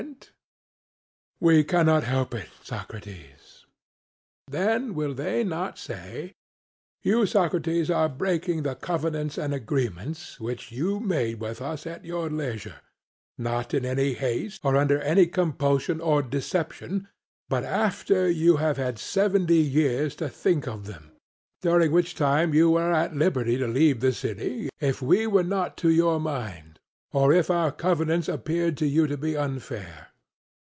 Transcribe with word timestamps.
CRITO: 0.01 0.31
We 1.39 1.63
cannot 1.63 2.03
help 2.03 2.33
it, 2.33 2.49
Socrates. 2.63 3.19
SOCRATES: 3.19 3.65
Then 4.47 4.95
will 4.95 5.13
they 5.13 5.43
not 5.43 5.77
say: 5.77 6.33
'You, 7.03 7.27
Socrates, 7.27 7.91
are 7.91 8.09
breaking 8.09 8.63
the 8.63 8.73
covenants 8.73 9.37
and 9.37 9.53
agreements 9.53 10.39
which 10.39 10.71
you 10.71 10.99
made 10.99 11.39
with 11.39 11.61
us 11.61 11.85
at 11.85 12.03
your 12.03 12.31
leisure, 12.31 12.81
not 13.37 13.75
in 13.75 13.85
any 13.85 14.13
haste 14.13 14.61
or 14.63 14.75
under 14.75 14.99
any 15.03 15.27
compulsion 15.27 16.01
or 16.01 16.23
deception, 16.23 17.07
but 17.47 17.63
after 17.63 18.27
you 18.27 18.57
have 18.57 18.77
had 18.77 18.97
seventy 18.97 19.59
years 19.59 20.15
to 20.15 20.29
think 20.29 20.67
of 20.67 20.87
them, 20.87 21.11
during 21.61 21.91
which 21.91 22.15
time 22.15 22.55
you 22.55 22.71
were 22.71 22.91
at 22.91 23.15
liberty 23.15 23.55
to 23.59 23.67
leave 23.67 23.99
the 23.99 24.11
city, 24.13 24.69
if 24.79 24.99
we 25.03 25.27
were 25.27 25.43
not 25.43 25.77
to 25.77 25.89
your 25.91 26.19
mind, 26.19 26.79
or 27.13 27.33
if 27.33 27.49
our 27.51 27.71
covenants 27.73 28.29
appeared 28.29 28.77
to 28.77 28.85
you 28.87 29.05
to 29.05 29.17
be 29.17 29.35
unfair. 29.35 30.07